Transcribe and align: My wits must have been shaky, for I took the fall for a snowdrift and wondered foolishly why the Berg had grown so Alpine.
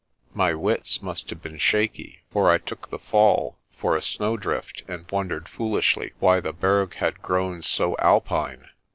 My 0.33 0.55
wits 0.55 1.03
must 1.03 1.29
have 1.29 1.43
been 1.43 1.59
shaky, 1.59 2.23
for 2.31 2.49
I 2.49 2.57
took 2.57 2.89
the 2.89 2.97
fall 2.97 3.59
for 3.71 3.95
a 3.95 4.01
snowdrift 4.01 4.81
and 4.87 5.05
wondered 5.11 5.47
foolishly 5.47 6.13
why 6.17 6.39
the 6.39 6.53
Berg 6.53 6.95
had 6.95 7.21
grown 7.21 7.61
so 7.61 7.95
Alpine. 7.99 8.67